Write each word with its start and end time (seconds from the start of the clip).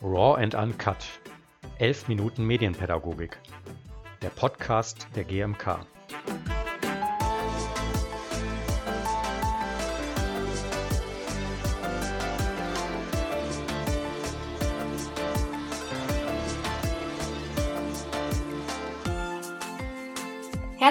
Raw 0.00 0.34
and 0.34 0.54
Uncut. 0.54 1.04
11 1.78 2.08
Minuten 2.08 2.44
Medienpädagogik. 2.44 3.38
Der 4.22 4.30
Podcast 4.30 5.06
der 5.14 5.24
GMK. 5.24 5.86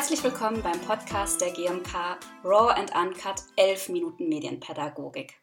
Herzlich 0.08 0.24
willkommen 0.24 0.62
beim 0.62 0.80
Podcast 0.80 1.42
der 1.42 1.52
GMK 1.52 2.18
Raw 2.42 2.72
and 2.74 2.96
Uncut 2.96 3.44
11 3.58 3.90
Minuten 3.90 4.30
Medienpädagogik. 4.30 5.34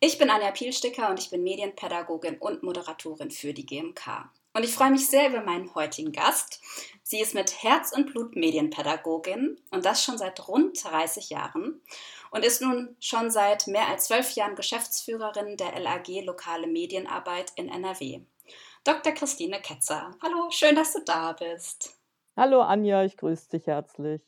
Ich 0.00 0.18
bin 0.18 0.28
Anja 0.28 0.50
Pielsticker 0.50 1.08
und 1.08 1.18
ich 1.18 1.30
bin 1.30 1.42
Medienpädagogin 1.42 2.36
und 2.36 2.62
Moderatorin 2.62 3.30
für 3.30 3.54
die 3.54 3.64
GMK. 3.64 4.28
Und 4.52 4.64
ich 4.64 4.74
freue 4.74 4.90
mich 4.90 5.08
sehr 5.08 5.30
über 5.30 5.40
meinen 5.40 5.74
heutigen 5.74 6.12
Gast. 6.12 6.60
Sie 7.02 7.22
ist 7.22 7.32
mit 7.32 7.62
Herz 7.62 7.92
und 7.92 8.12
Blut 8.12 8.36
Medienpädagogin 8.36 9.58
und 9.70 9.86
das 9.86 10.04
schon 10.04 10.18
seit 10.18 10.46
rund 10.46 10.84
30 10.84 11.30
Jahren 11.30 11.80
und 12.30 12.44
ist 12.44 12.60
nun 12.60 12.94
schon 13.00 13.30
seit 13.30 13.66
mehr 13.66 13.88
als 13.88 14.08
zwölf 14.08 14.32
Jahren 14.32 14.56
Geschäftsführerin 14.56 15.56
der 15.56 15.80
LAG 15.80 16.08
Lokale 16.22 16.66
Medienarbeit 16.66 17.52
in 17.56 17.70
NRW. 17.70 18.20
Dr. 18.84 19.12
Christine 19.14 19.62
Ketzer. 19.62 20.10
Hallo, 20.22 20.50
schön, 20.50 20.76
dass 20.76 20.92
du 20.92 21.00
da 21.02 21.32
bist. 21.32 22.01
Hallo 22.36 22.62
Anja, 22.62 23.04
ich 23.04 23.16
grüße 23.18 23.50
dich 23.50 23.66
herzlich. 23.66 24.22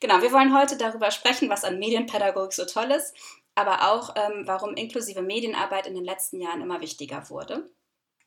Genau, 0.00 0.20
wir 0.20 0.32
wollen 0.32 0.54
heute 0.54 0.76
darüber 0.76 1.10
sprechen, 1.10 1.48
was 1.48 1.64
an 1.64 1.78
Medienpädagogik 1.78 2.52
so 2.52 2.66
toll 2.66 2.90
ist, 2.90 3.14
aber 3.54 3.90
auch, 3.90 4.14
ähm, 4.16 4.42
warum 4.46 4.74
inklusive 4.74 5.22
Medienarbeit 5.22 5.86
in 5.86 5.94
den 5.94 6.04
letzten 6.04 6.40
Jahren 6.40 6.60
immer 6.60 6.82
wichtiger 6.82 7.30
wurde. 7.30 7.70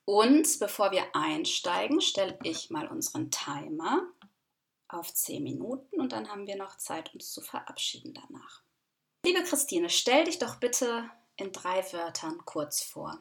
Und 0.06 0.60
bevor 0.60 0.92
wir 0.92 1.04
einsteigen, 1.14 2.02
stelle 2.02 2.38
ich 2.44 2.72
mal 2.72 2.88
unseren 2.88 3.30
Timer 3.30 4.02
auf 4.88 5.14
10 5.14 5.44
Minuten 5.44 6.02
und 6.02 6.12
dann 6.14 6.30
haben 6.30 6.48
wir 6.48 6.58
noch 6.58 6.78
Zeit, 6.78 7.14
uns 7.14 7.32
zu 7.32 7.42
verabschieden 7.42 8.14
danach. 8.16 8.64
Liebe 9.24 9.44
Christine, 9.44 9.90
stell 9.90 10.24
dich 10.24 10.40
doch 10.40 10.56
bitte 10.56 11.10
in 11.38 11.52
drei 11.52 11.84
Wörtern 11.94 12.40
kurz 12.44 12.82
vor. 12.82 13.20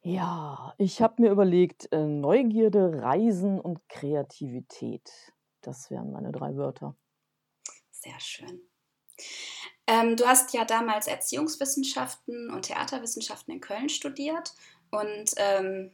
Ja, 0.00 0.74
ich 0.78 1.00
habe 1.02 1.22
mir 1.22 1.30
überlegt, 1.30 1.90
äh, 1.92 2.04
Neugierde, 2.04 3.02
Reisen 3.02 3.60
und 3.60 3.86
Kreativität. 3.88 5.33
Das 5.66 5.90
wären 5.90 6.12
meine 6.12 6.32
drei 6.32 6.56
Wörter. 6.56 6.94
Sehr 7.90 8.20
schön. 8.20 8.60
Ähm, 9.86 10.16
du 10.16 10.26
hast 10.26 10.52
ja 10.54 10.64
damals 10.64 11.06
Erziehungswissenschaften 11.06 12.50
und 12.50 12.62
Theaterwissenschaften 12.62 13.52
in 13.52 13.60
Köln 13.60 13.88
studiert 13.88 14.52
und 14.90 15.32
ähm, 15.36 15.92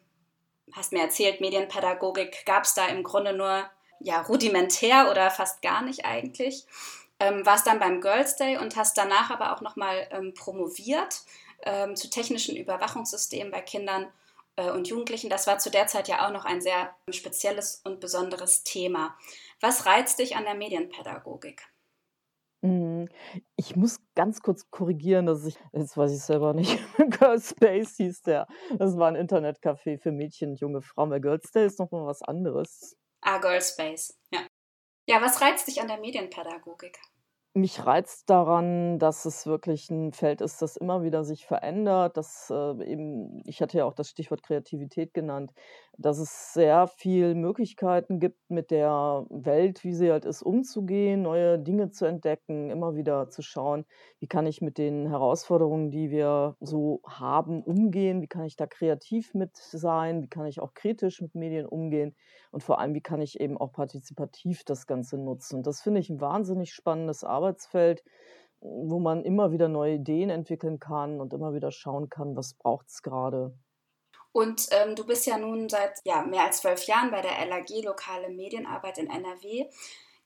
hast 0.72 0.92
mir 0.92 1.02
erzählt, 1.02 1.41
Medienpädagogik 1.41 2.44
gab 2.46 2.64
es 2.64 2.74
da 2.74 2.86
im 2.86 3.02
Grunde 3.02 3.32
nur 3.32 3.64
ja, 4.00 4.22
rudimentär 4.22 5.10
oder 5.10 5.30
fast 5.30 5.62
gar 5.62 5.82
nicht 5.82 6.04
eigentlich. 6.04 6.66
Ähm, 7.18 7.44
warst 7.44 7.66
dann 7.66 7.80
beim 7.80 8.00
Girls 8.00 8.36
Day 8.36 8.56
und 8.56 8.76
hast 8.76 8.96
danach 8.96 9.30
aber 9.30 9.54
auch 9.54 9.60
nochmal 9.60 10.08
ähm, 10.10 10.32
promoviert 10.34 11.22
ähm, 11.62 11.94
zu 11.94 12.08
technischen 12.08 12.56
Überwachungssystemen 12.56 13.52
bei 13.52 13.60
Kindern 13.60 14.06
und 14.69 14.89
Jugendlichen. 14.89 15.30
Das 15.30 15.47
war 15.47 15.58
zu 15.58 15.70
der 15.70 15.86
Zeit 15.86 16.08
ja 16.08 16.27
auch 16.27 16.33
noch 16.33 16.44
ein 16.44 16.61
sehr 16.61 16.94
spezielles 17.11 17.80
und 17.84 18.00
besonderes 18.00 18.62
Thema. 18.62 19.16
Was 19.61 19.86
reizt 19.86 20.19
dich 20.19 20.36
an 20.36 20.44
der 20.44 20.55
Medienpädagogik? 20.55 21.66
Hm, 22.62 23.08
ich 23.56 23.75
muss 23.75 24.00
ganz 24.14 24.42
kurz 24.42 24.70
korrigieren, 24.70 25.25
dass 25.25 25.47
ich, 25.47 25.56
jetzt 25.72 25.97
weiß 25.97 26.12
ich 26.12 26.22
selber 26.22 26.53
nicht, 26.53 26.78
Girls 27.19 27.50
Space 27.50 27.97
hieß 27.97 28.22
der. 28.22 28.47
Das 28.77 28.98
war 28.98 29.08
ein 29.08 29.16
Internetcafé 29.16 29.98
für 29.98 30.12
Mädchen 30.12 30.50
und 30.50 30.61
junge 30.61 30.83
Frauen. 30.83 31.11
Weil 31.11 31.22
Girls 31.22 31.50
Day 31.53 31.66
ist 31.66 31.78
noch 31.78 31.91
mal 31.91 32.06
was 32.06 32.20
anderes. 32.22 32.97
Ah, 33.22 33.38
Girls 33.38 33.71
Space, 33.71 34.19
ja. 34.31 34.41
Ja, 35.06 35.22
was 35.22 35.41
reizt 35.41 35.66
dich 35.69 35.81
an 35.81 35.88
der 35.88 35.98
Medienpädagogik? 35.98 36.98
Mich 37.56 37.84
reizt 37.84 38.31
daran, 38.31 39.00
dass 39.00 39.25
es 39.25 39.44
wirklich 39.44 39.91
ein 39.91 40.12
Feld 40.12 40.41
ist, 40.41 40.62
das 40.62 40.77
immer 40.77 41.03
wieder 41.03 41.25
sich 41.25 41.47
verändert, 41.47 42.16
dass, 42.16 42.49
äh, 42.49 42.84
eben 42.84 43.43
ich 43.44 43.61
hatte 43.61 43.78
ja 43.78 43.84
auch 43.87 43.94
das 43.94 44.09
Stichwort 44.09 44.44
Kreativität 44.44 45.12
genannt, 45.15 45.53
dass 46.00 46.19
es 46.19 46.55
sehr 46.55 46.87
viel 46.87 47.34
Möglichkeiten 47.34 48.21
gibt, 48.21 48.38
mit 48.49 48.71
der 48.71 49.27
Welt, 49.28 49.84
wie 49.84 49.93
sie 49.93 50.11
halt 50.11 50.25
ist, 50.25 50.43
umzugehen, 50.43 51.21
neue 51.21 51.59
Dinge 51.59 51.91
zu 51.91 52.06
entdecken, 52.06 52.71
immer 52.71 52.97
wieder 52.97 53.28
zu 53.28 53.43
schauen, 53.43 53.84
wie 54.19 54.27
kann 54.27 54.47
ich 54.47 54.62
mit 54.62 54.78
den 54.78 55.06
Herausforderungen, 55.09 55.91
die 55.91 56.10
wir 56.10 56.56
so 56.60 57.03
haben, 57.06 57.62
umgehen, 57.62 58.22
wie 58.22 58.28
kann 58.28 58.44
ich 58.47 58.56
da 58.56 58.66
kreativ 58.66 59.34
mit 59.34 59.55
sein, 59.56 60.22
wie 60.22 60.28
kann 60.28 60.47
ich 60.47 60.60
auch 60.60 60.72
kritisch 60.72 61.21
mit 61.21 61.34
Medien 61.34 61.66
umgehen 61.66 62.16
und 62.50 62.62
vor 62.62 62.81
allem, 62.81 62.94
wie 62.94 63.03
kann 63.03 63.21
ich 63.21 63.39
eben 63.39 63.59
auch 63.59 63.72
partizipativ 63.72 64.65
das 64.65 64.87
Ganze 64.87 65.19
nutzen. 65.19 65.62
Das 65.62 65.83
finde 65.83 66.00
ich 66.00 66.09
ein 66.09 66.21
wahnsinnig 66.21 66.72
spannendes 66.72 67.25
Arbeitsfeld, 67.25 68.03
wo 68.60 68.99
man 69.00 69.22
immer 69.22 69.53
wieder 69.53 69.69
neue 69.69 69.97
Ideen 69.97 70.31
entwickeln 70.31 70.78
kann 70.78 71.21
und 71.21 71.34
immer 71.34 71.53
wieder 71.53 71.71
schauen 71.71 72.09
kann, 72.09 72.37
was 72.37 72.55
braucht 72.55 72.89
es 72.89 73.03
gerade. 73.03 73.53
Und 74.32 74.68
ähm, 74.70 74.94
du 74.94 75.04
bist 75.04 75.26
ja 75.26 75.38
nun 75.38 75.68
seit 75.68 75.98
ja, 76.04 76.22
mehr 76.22 76.44
als 76.44 76.58
zwölf 76.60 76.84
Jahren 76.84 77.10
bei 77.10 77.20
der 77.20 77.44
LAG 77.46 77.68
Lokale 77.82 78.28
Medienarbeit 78.28 78.98
in 78.98 79.10
NRW. 79.10 79.66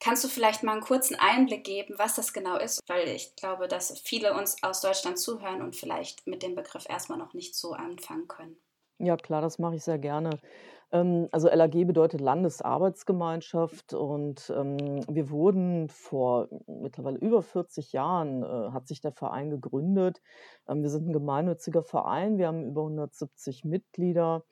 Kannst 0.01 0.23
du 0.25 0.29
vielleicht 0.29 0.63
mal 0.63 0.73
einen 0.73 0.83
kurzen 0.83 1.17
Einblick 1.19 1.65
geben, 1.65 1.95
was 1.97 2.15
das 2.15 2.33
genau 2.35 2.59
ist? 2.59 2.81
Weil 2.89 3.09
ich 3.09 3.35
glaube, 3.37 3.69
dass 3.69 3.99
viele 4.01 4.35
uns 4.35 4.63
aus 4.63 4.83
Deutschland 4.83 5.19
zuhören 5.19 5.63
und 5.63 5.77
vielleicht 5.77 6.27
mit 6.27 6.43
dem 6.43 6.55
Begriff 6.55 6.85
erstmal 6.89 7.19
noch 7.19 7.33
nicht 7.33 7.55
so 7.55 7.73
anfangen 7.73 8.29
können. 8.29 8.57
Ja, 8.99 9.17
klar, 9.17 9.41
das 9.41 9.59
mache 9.59 9.77
ich 9.77 9.85
sehr 9.85 9.99
gerne. 9.99 10.39
Ähm, 10.95 11.29
also 11.33 11.49
LAG 11.49 11.73
bedeutet 11.87 12.21
Landesarbeitsgemeinschaft 12.21 13.93
und 13.95 14.51
ähm, 14.57 15.05
wir 15.09 15.29
wurden 15.31 15.89
vor 15.89 16.49
mittlerweile 16.69 17.19
über 17.19 17.43
40 17.43 17.93
Jahren, 17.93 18.45
äh, 18.45 18.71
hat 18.71 18.87
sich 18.87 19.01
der 19.01 19.13
Verein 19.13 19.51
gegründet. 19.51 20.23
Ähm, 20.69 20.83
wir 20.83 20.91
sind 20.91 21.09
ein 21.09 21.13
gemeinnütziger 21.13 21.83
Verein, 21.83 22.39
wir 22.39 22.47
haben 22.47 22.65
über 22.65 22.83
170 22.83 23.65
Mitglieder 23.65 24.45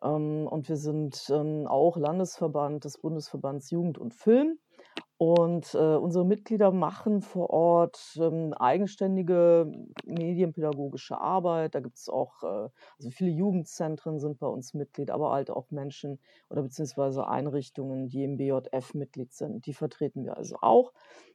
und 0.00 0.68
wir 0.68 0.76
sind 0.76 1.32
auch 1.32 1.96
Landesverband 1.96 2.84
des 2.84 2.98
Bundesverbands 2.98 3.70
Jugend 3.70 3.96
und 3.96 4.12
Film. 4.12 4.58
Und 5.16 5.74
äh, 5.74 5.78
unsere 5.78 6.24
Mitglieder 6.24 6.72
machen 6.72 7.22
vor 7.22 7.50
Ort 7.50 8.18
ähm, 8.20 8.52
eigenständige 8.52 9.70
medienpädagogische 10.04 11.18
Arbeit. 11.20 11.76
Da 11.76 11.80
gibt 11.80 11.98
es 11.98 12.08
auch, 12.08 12.42
äh, 12.42 12.68
also 12.98 13.10
viele 13.10 13.30
Jugendzentren 13.30 14.18
sind 14.18 14.40
bei 14.40 14.48
uns 14.48 14.74
Mitglied, 14.74 15.12
aber 15.12 15.30
halt 15.30 15.50
auch 15.50 15.70
Menschen 15.70 16.18
oder 16.50 16.62
beziehungsweise 16.62 17.28
Einrichtungen, 17.28 18.08
die 18.08 18.24
im 18.24 18.36
BJF 18.38 18.94
Mitglied 18.94 19.32
sind. 19.32 19.66
Die 19.66 19.74
vertreten 19.74 20.24
wir 20.24 20.36
also 20.36 20.56
auch. 20.60 20.92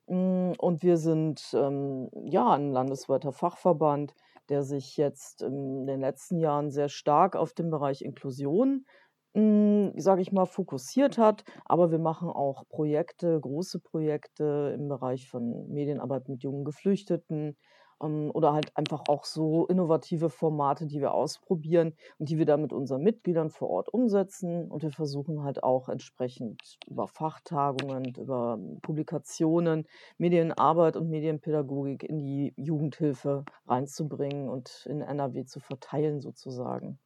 Mm, 0.07 0.51
und 0.57 0.83
wir 0.83 0.97
sind 0.97 1.51
ähm, 1.53 2.09
ja 2.25 2.51
ein 2.51 2.71
landesweiter 2.71 3.31
Fachverband, 3.31 4.13
der 4.49 4.63
sich 4.63 4.97
jetzt 4.97 5.41
in 5.41 5.85
den 5.85 6.01
letzten 6.01 6.37
Jahren 6.39 6.69
sehr 6.71 6.89
stark 6.89 7.35
auf 7.35 7.53
den 7.53 7.69
Bereich 7.69 8.01
Inklusion 8.01 8.69
hm, 8.69 8.85
sage 9.33 10.21
ich 10.21 10.31
mal, 10.31 10.45
fokussiert 10.45 11.17
hat. 11.17 11.43
Aber 11.65 11.91
wir 11.91 11.99
machen 11.99 12.29
auch 12.29 12.67
Projekte, 12.69 13.39
große 13.39 13.79
Projekte 13.79 14.73
im 14.75 14.87
Bereich 14.87 15.29
von 15.29 15.67
Medienarbeit 15.69 16.27
mit 16.29 16.43
jungen 16.43 16.65
Geflüchteten 16.65 17.55
ähm, 18.01 18.31
oder 18.33 18.53
halt 18.53 18.75
einfach 18.75 19.03
auch 19.07 19.25
so 19.25 19.67
innovative 19.67 20.29
Formate, 20.29 20.87
die 20.87 20.99
wir 21.01 21.13
ausprobieren 21.13 21.93
und 22.17 22.29
die 22.29 22.37
wir 22.37 22.45
dann 22.45 22.61
mit 22.61 22.73
unseren 22.73 23.03
Mitgliedern 23.03 23.49
vor 23.49 23.69
Ort 23.69 23.89
umsetzen. 23.93 24.69
Und 24.69 24.83
wir 24.83 24.91
versuchen 24.91 25.43
halt 25.43 25.63
auch 25.63 25.89
entsprechend 25.89 26.77
über 26.87 27.07
Fachtagungen, 27.07 28.13
über 28.17 28.59
Publikationen, 28.81 29.85
Medienarbeit 30.17 30.95
und 30.95 31.09
Medienpädagogik 31.09 32.03
in 32.03 32.17
die 32.19 32.53
Jugendhilfe 32.57 33.45
reinzubringen 33.67 34.49
und 34.49 34.85
in 34.89 35.01
NRW 35.01 35.45
zu 35.45 35.59
verteilen 35.59 36.21
sozusagen. 36.21 36.99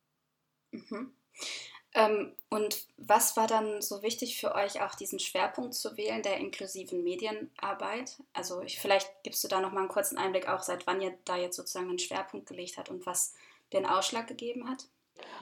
Mhm. 0.72 1.14
Ähm, 1.96 2.36
und 2.50 2.88
was 2.98 3.38
war 3.38 3.48
dann 3.48 3.82
so 3.82 4.02
wichtig 4.02 4.40
für 4.40 4.56
euch, 4.56 4.82
auch 4.82 4.96
diesen 4.96 5.20
Schwerpunkt 5.20 5.74
zu 5.74 5.96
wählen, 5.96 6.24
der 6.24 6.38
inklusiven 6.38 7.04
Medienarbeit? 7.04 8.22
Also 8.34 8.62
ich, 8.62 8.80
vielleicht 8.80 9.12
gibst 9.24 9.44
du 9.44 9.48
da 9.48 9.62
noch 9.62 9.72
mal 9.72 9.82
einen 9.82 9.90
kurzen 9.90 10.18
Einblick, 10.18 10.50
auch 10.50 10.64
seit 10.64 10.88
wann 10.88 11.02
ihr 11.02 11.14
da 11.26 11.38
jetzt 11.38 11.56
sozusagen 11.56 11.90
einen 11.90 12.00
Schwerpunkt 12.00 12.48
gelegt 12.48 12.78
habt 12.78 12.90
und 12.90 13.06
was 13.06 13.34
den 13.74 13.86
Ausschlag 13.86 14.28
gegeben 14.28 14.70
hat? 14.70 14.88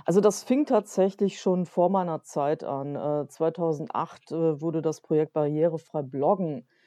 Also 0.05 0.19
das 0.19 0.43
fing 0.43 0.65
tatsächlich 0.65 1.39
schon 1.39 1.65
vor 1.65 1.89
meiner 1.89 2.23
Zeit 2.23 2.63
an. 2.63 2.95
Äh, 2.95 3.27
2008 3.29 4.31
äh, 4.31 4.61
wurde 4.61 4.81
das 4.81 4.99
Projekt 4.99 5.33
Barrierefrei 5.33 6.01
Bloggen 6.01 6.59
äh, 6.59 6.80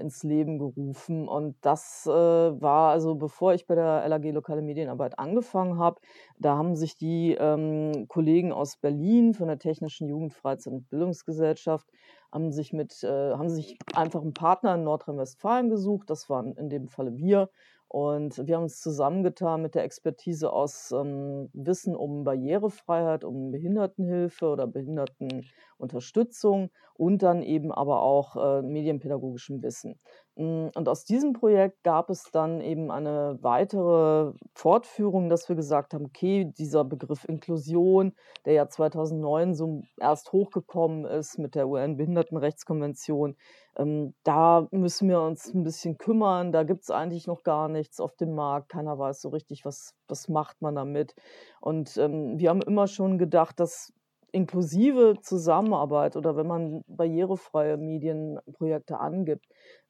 ins 0.00 0.22
Leben 0.22 0.58
gerufen. 0.58 1.28
Und 1.28 1.56
das 1.60 2.06
äh, 2.06 2.10
war 2.10 2.90
also, 2.90 3.14
bevor 3.14 3.54
ich 3.54 3.66
bei 3.66 3.74
der 3.74 4.08
LAG 4.08 4.24
Lokale 4.32 4.62
Medienarbeit 4.62 5.18
angefangen 5.18 5.78
habe, 5.78 6.00
da 6.38 6.56
haben 6.56 6.76
sich 6.76 6.96
die 6.96 7.36
ähm, 7.38 8.06
Kollegen 8.08 8.52
aus 8.52 8.76
Berlin 8.76 9.34
von 9.34 9.48
der 9.48 9.58
Technischen 9.58 10.08
Jugendfreizeit 10.08 10.72
und 10.72 10.88
Bildungsgesellschaft 10.88 11.86
haben 12.32 12.52
sich 12.52 12.72
mit, 12.72 13.02
äh, 13.02 13.32
haben 13.32 13.48
sich 13.48 13.78
einfach 13.94 14.20
einen 14.20 14.34
Partner 14.34 14.74
in 14.74 14.84
Nordrhein-Westfalen 14.84 15.70
gesucht. 15.70 16.10
Das 16.10 16.28
waren 16.28 16.54
in 16.56 16.68
dem 16.68 16.88
Falle 16.88 17.16
wir 17.16 17.48
Und 17.88 18.46
wir 18.46 18.56
haben 18.56 18.64
uns 18.64 18.82
zusammengetan 18.82 19.62
mit 19.62 19.74
der 19.74 19.82
Expertise 19.82 20.52
aus 20.52 20.92
ähm, 20.92 21.48
Wissen 21.54 21.96
um 21.96 22.22
Barrierefreiheit, 22.22 23.24
um 23.24 23.50
Behindertenhilfe 23.50 24.46
oder 24.46 24.66
Behindertenunterstützung 24.66 26.68
und 26.92 27.22
dann 27.22 27.42
eben 27.42 27.72
aber 27.72 28.02
auch 28.02 28.36
äh, 28.36 28.60
medienpädagogischem 28.60 29.62
Wissen. 29.62 29.98
Mm, 30.38 30.68
und 30.76 30.88
aus 30.88 31.04
diesem 31.04 31.32
Projekt 31.32 31.82
gab 31.82 32.10
es 32.10 32.30
dann 32.30 32.60
eben 32.60 32.92
eine 32.92 33.38
weitere 33.42 34.32
Fortführung, 34.54 35.28
dass 35.28 35.48
wir 35.48 35.56
gesagt 35.56 35.94
haben, 35.94 36.04
okay, 36.04 36.44
dieser 36.56 36.84
Begriff 36.84 37.24
Inklusion, 37.24 38.14
der 38.44 38.52
ja 38.52 38.68
2009 38.68 39.54
so 39.54 39.82
erst 39.98 40.30
hochgekommen 40.30 41.04
ist 41.06 41.38
mit 41.38 41.56
der 41.56 41.68
UN-Behindertenrechtskonvention, 41.68 43.36
ähm, 43.76 44.14
da 44.22 44.68
müssen 44.70 45.08
wir 45.08 45.20
uns 45.20 45.52
ein 45.52 45.64
bisschen 45.64 45.98
kümmern. 45.98 46.52
Da 46.52 46.62
gibt 46.62 46.84
es 46.84 46.90
eigentlich 46.90 47.26
noch 47.26 47.42
gar 47.42 47.68
nichts 47.68 47.98
auf 47.98 48.14
dem 48.14 48.36
Markt. 48.36 48.68
Keiner 48.68 48.96
weiß 48.96 49.20
so 49.20 49.30
richtig, 49.30 49.64
was, 49.64 49.96
was 50.06 50.28
macht 50.28 50.62
man 50.62 50.76
damit. 50.76 51.16
Und 51.60 51.96
ähm, 51.96 52.38
wir 52.38 52.50
haben 52.50 52.62
immer 52.62 52.86
schon 52.86 53.18
gedacht, 53.18 53.58
dass 53.58 53.92
inklusive 54.30 55.16
Zusammenarbeit 55.22 56.16
oder 56.16 56.36
wenn 56.36 56.46
man 56.46 56.84
barrierefreie 56.86 57.76
Medienprojekte 57.76 59.00
angibt, 59.00 59.46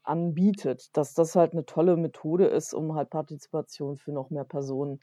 anbietet, 0.08 0.96
dass 0.96 1.14
das 1.14 1.37
halt 1.37 1.52
eine 1.52 1.64
tolle 1.66 1.96
Methode 1.96 2.46
ist, 2.46 2.75
um 2.75 2.94
halt 2.94 3.10
Partizipation 3.10 3.96
für 3.96 4.12
noch 4.12 4.31
mehr 4.31 4.44
Personen 4.44 5.00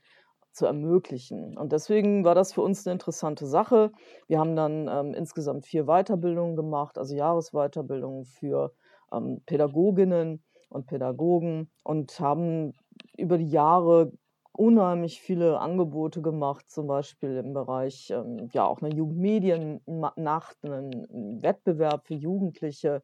zu 0.51 0.65
ermöglichen. 0.65 1.57
Und 1.57 1.73
deswegen 1.73 2.23
war 2.23 2.33
das 2.33 2.53
für 2.53 2.61
uns 2.61 2.85
eine 2.87 2.93
interessante 2.93 3.45
Sache. 3.45 3.91
Wir 4.27 4.39
haben 4.39 4.55
dann 4.55 4.87
ähm, 4.87 5.13
insgesamt 5.13 5.65
vier 5.65 5.85
Weiterbildungen 5.85 6.55
gemacht, 6.55 6.97
also 6.97 7.13
Jahresweiterbildungen 7.13 8.23
für 8.25 8.73
ähm, 9.11 9.41
Pädagoginnen 9.45 10.43
und 10.69 10.87
Pädagogen 10.87 11.69
und 11.83 12.19
haben 12.19 12.73
über 13.17 13.37
die 13.37 13.49
Jahre 13.49 14.13
unheimlich 14.57 15.21
viele 15.21 15.59
Angebote 15.59 16.21
gemacht, 16.21 16.69
zum 16.69 16.87
Beispiel 16.87 17.37
im 17.37 17.53
Bereich 17.53 18.11
ähm, 18.11 18.49
ja 18.53 18.65
auch 18.65 18.81
einer 18.81 18.93
Jugendmediennacht, 18.93 20.57
einen 20.63 21.41
Wettbewerb 21.41 22.07
für 22.07 22.15
Jugendliche, 22.15 23.03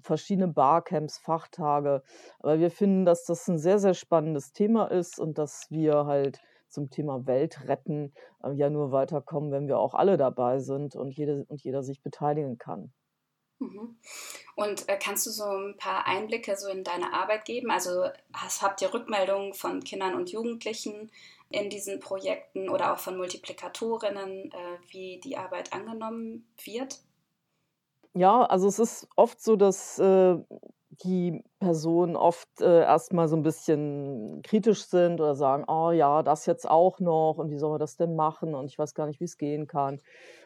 verschiedene 0.00 0.48
Barcamps, 0.48 1.18
Fachtage. 1.18 2.02
Aber 2.40 2.58
wir 2.58 2.70
finden, 2.70 3.04
dass 3.04 3.24
das 3.24 3.48
ein 3.48 3.58
sehr, 3.58 3.78
sehr 3.78 3.94
spannendes 3.94 4.52
Thema 4.52 4.86
ist 4.86 5.18
und 5.18 5.38
dass 5.38 5.66
wir 5.70 6.06
halt 6.06 6.40
zum 6.68 6.90
Thema 6.90 7.26
Welt 7.26 7.68
retten 7.68 8.12
äh, 8.42 8.52
ja 8.52 8.70
nur 8.70 8.92
weiterkommen, 8.92 9.52
wenn 9.52 9.68
wir 9.68 9.78
auch 9.78 9.94
alle 9.94 10.16
dabei 10.16 10.58
sind 10.58 10.96
und, 10.96 11.16
jede, 11.16 11.44
und 11.48 11.62
jeder 11.62 11.82
sich 11.82 12.02
beteiligen 12.02 12.58
kann. 12.58 12.92
Mhm. 13.58 13.96
Und 14.56 14.88
äh, 14.88 14.98
kannst 14.98 15.26
du 15.26 15.30
so 15.30 15.44
ein 15.44 15.76
paar 15.76 16.06
Einblicke 16.06 16.56
so 16.56 16.68
in 16.68 16.84
deine 16.84 17.12
Arbeit 17.12 17.44
geben? 17.44 17.70
Also 17.70 18.08
hast, 18.32 18.62
habt 18.62 18.82
ihr 18.82 18.92
Rückmeldungen 18.92 19.54
von 19.54 19.82
Kindern 19.82 20.14
und 20.14 20.30
Jugendlichen 20.30 21.10
in 21.50 21.70
diesen 21.70 22.00
Projekten 22.00 22.68
oder 22.68 22.92
auch 22.92 22.98
von 22.98 23.16
Multiplikatorinnen, 23.16 24.50
äh, 24.52 24.78
wie 24.88 25.20
die 25.22 25.36
Arbeit 25.36 25.72
angenommen 25.72 26.46
wird? 26.64 27.00
Ja, 28.14 28.44
also 28.44 28.68
es 28.68 28.78
ist 28.78 29.08
oft 29.16 29.42
so, 29.42 29.56
dass 29.56 29.98
äh, 29.98 30.36
die 31.02 31.42
Personen 31.58 32.16
oft 32.16 32.60
äh, 32.60 32.82
erstmal 32.82 33.28
so 33.28 33.36
ein 33.36 33.42
bisschen 33.42 34.40
kritisch 34.42 34.84
sind 34.86 35.20
oder 35.20 35.34
sagen, 35.34 35.64
oh 35.68 35.90
ja, 35.90 36.22
das 36.22 36.46
jetzt 36.46 36.68
auch 36.68 37.00
noch 37.00 37.36
und 37.38 37.50
wie 37.50 37.58
soll 37.58 37.70
man 37.70 37.78
das 37.78 37.96
denn 37.96 38.16
machen 38.16 38.54
und 38.54 38.66
ich 38.66 38.78
weiß 38.78 38.94
gar 38.94 39.06
nicht, 39.06 39.20
wie 39.20 39.24
es 39.24 39.38
gehen 39.38 39.66
kann. 39.66 40.00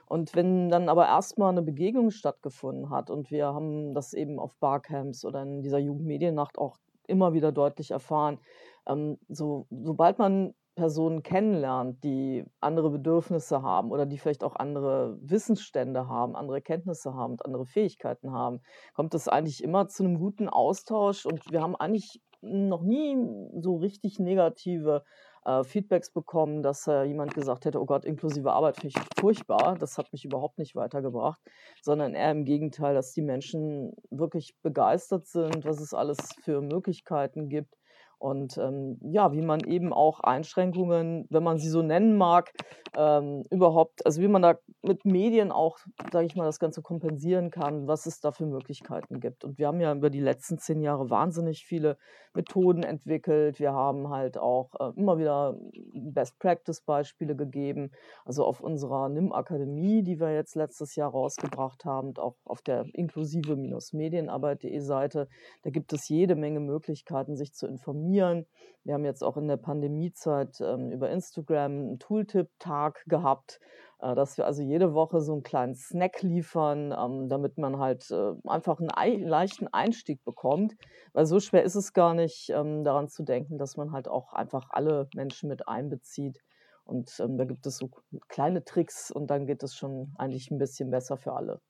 Und 0.07 0.35
wenn 0.35 0.71
dann 0.71 0.89
aber 0.89 1.07
erstmal 1.07 1.51
eine 1.51 1.63
Begegnung 1.63 2.11
stattgefunden 2.11 2.91
hat 2.91 3.11
und 3.11 3.31
wir 3.31 3.47
haben 3.49 3.95
das 3.95 4.15
eben 4.15 4.39
auf 4.39 4.57
Barcamps 4.57 5.25
oder 5.25 5.43
in 5.43 5.63
dieser 5.63 5.79
Jugendmediennacht 5.79 6.59
auch 6.59 6.79
immer 7.07 7.35
wieder 7.35 7.53
deutlich 7.53 7.91
erfahren, 7.91 8.39
ähm, 8.87 9.19
so, 9.29 9.67
sobald 9.71 10.19
man 10.19 10.55
Personen 10.79 11.25
kennenlernt, 11.25 12.05
die 12.05 12.45
andere 12.61 12.91
Bedürfnisse 12.91 13.63
haben 13.63 13.91
oder 13.91 14.07
die 14.07 14.17
vielleicht 14.17 14.45
auch 14.45 14.55
andere 14.55 15.19
Wissensstände 15.21 16.07
haben, 16.07 16.37
andere 16.37 16.63
Kenntnisse 16.63 17.15
haben 17.15 17.33
und 17.33 17.45
andere 17.45 17.67
Fähigkeiten 17.67 18.33
haben, 18.33 18.61
kommt 18.95 19.13
es 19.15 19.27
eigentlich 19.27 19.63
immer 19.65 19.89
zu 19.89 20.05
einem 20.05 20.19
guten 20.21 20.49
Austausch? 20.49 21.27
Und 21.27 21.51
wir 21.51 21.63
haben 21.63 21.75
eigentlich 21.75 22.23
noch 22.43 22.83
nie 22.83 23.17
so 23.61 23.77
richtig 23.77 24.21
negative 24.21 25.03
äh, 25.45 25.65
Feedbacks 25.65 26.13
bekommen, 26.13 26.63
dass 26.63 26.87
äh, 26.87 27.03
jemand 27.03 27.35
gesagt 27.35 27.65
hätte, 27.65 27.81
oh 27.81 27.87
Gott, 27.87 28.05
inklusive 28.05 28.53
Arbeit 28.53 28.77
finde 28.77 28.95
ich 28.97 29.21
furchtbar, 29.21 29.77
das 29.81 29.99
hat 29.99 30.13
mich 30.13 30.25
überhaupt 30.25 30.59
nicht 30.59 30.77
weitergebracht, 30.77 31.41
sondern 31.83 32.15
eher 32.15 32.31
im 32.31 32.45
Gegenteil, 32.45 32.95
dass 32.95 33.13
die 33.13 33.23
Menschen 33.23 33.95
wirklich 34.11 34.55
begeistert 34.63 35.27
sind, 35.27 35.65
was 35.65 35.81
es 35.81 35.93
alles 35.93 36.19
für 36.45 36.61
Möglichkeiten 36.61 37.49
gibt 37.49 37.78
und 38.19 38.59
ähm, 38.59 38.99
ja, 39.01 39.33
wie 39.33 39.43
man 39.43 39.61
eben 39.61 39.93
auch 39.93 40.21
Einschränkungen, 40.21 41.27
wenn 41.31 41.43
man 41.43 41.59
sie 41.59 41.69
so 41.69 41.83
nennen 41.83 42.17
mag, 42.17 42.53
ähm, 42.97 43.45
überhaupt, 43.51 44.05
also 44.05 44.21
wie 44.21 44.29
man 44.29 44.43
da 44.43 44.59
mit 44.83 45.05
Medien 45.05 45.53
auch, 45.53 45.79
sage 46.13 46.27
ich 46.27 46.35
mal, 46.35 46.45
das 46.45 46.59
Ganze 46.59 46.83
kompensieren 46.83 47.51
kann, 47.51 47.87
was 47.87 48.07
es 48.07 48.21
da 48.21 48.33
für 48.33 48.47
Möglichkeiten 48.47 49.21
gibt. 49.21 49.45
Und 49.45 49.59
wir 49.59 49.69
haben 49.69 49.81
ja 49.81 49.95
über 49.95 50.11
die 50.11 50.21
letzten 50.21 50.59
zehn 50.59 50.81
Jahre 50.81 51.11
wahnsinnig 51.11 51.65
viele 51.65 51.97
Methoden 52.35 52.83
entwickelt. 52.83 53.59
Wir 53.61 53.73
haben 53.73 54.11
halt 54.11 54.37
auch 54.39 54.75
äh, 54.81 54.93
immer 54.97 55.19
wieder 55.19 55.57
Best-Practice-Beispiele 55.99 57.37
gegeben. 57.37 57.91
Also 58.25 58.45
auf 58.45 58.61
unserer 58.61 59.09
NIM-Akademie, 59.09 60.03
die 60.03 60.21
wir 60.21 60.35
jetzt 60.35 60.55
letztes 60.55 60.97
Jahr 60.97 61.11
rausgebracht 61.11 61.85
haben, 61.85 62.09
und 62.09 62.19
auch 62.19 62.37
auf 62.45 62.63
der 62.63 62.87
inklusive-medienarbeit.de 62.93 64.81
Seite, 64.81 65.29
da 65.63 65.71
gibt 65.71 65.93
es 65.93 66.09
jede 66.09 66.35
Menge 66.35 66.61
Möglichkeiten, 66.61 67.37
sich 67.37 67.53
zu 67.53 67.67
informieren. 67.67 68.47
Wir 68.85 68.95
haben 68.95 69.05
jetzt 69.05 69.23
auch 69.23 69.37
in 69.37 69.49
der 69.49 69.57
Pandemiezeit 69.57 70.61
ähm, 70.61 70.91
über 70.91 71.11
Instagram 71.11 71.73
einen 71.73 71.99
Tooltip-Tag 71.99 73.05
gehabt, 73.07 73.61
dass 73.99 74.39
wir 74.39 74.47
also 74.47 74.63
jede 74.63 74.95
Woche 74.95 75.21
so 75.21 75.33
einen 75.33 75.43
kleinen 75.43 75.75
Snack 75.75 76.23
liefern, 76.23 76.95
ähm, 76.97 77.29
damit 77.29 77.59
man 77.59 77.79
halt 77.79 78.11
äh, 78.11 78.33
einfach 78.47 78.79
einen 78.79 78.91
ei 78.91 79.17
leichten 79.17 79.67
Einstieg 79.69 80.25
bekommt. 80.25 80.75
Weil 81.13 81.27
so 81.27 81.41
schwer 81.41 81.65
ist 81.65 81.75
es 81.75 81.93
gar 81.93 82.15
nicht, 82.15 82.51
ähm, 82.51 82.85
daran 82.85 83.09
zu 83.09 83.25
denken, 83.25 83.59
dass 83.59 83.77
man 83.77 83.93
halt 83.93 84.09
auch 84.09 84.33
einfach 84.33 84.69
alle 84.71 85.09
Menschen 85.15 85.49
mit 85.49 85.67
einbezieht. 85.67 86.39
Und 86.85 87.19
ähm, 87.21 87.37
da 87.37 87.45
gibt 87.45 87.67
es 87.67 87.77
so 87.77 87.91
kleine 88.29 88.65
Tricks 88.65 89.11
und 89.11 89.27
dann 89.27 89.47
geht 89.47 89.63
es 89.63 89.75
schon 89.75 90.15
eigentlich 90.17 90.51
ein 90.51 90.59
bisschen 90.59 90.91
besser 90.91 91.17
für 91.17 91.33
alle. 91.33 91.61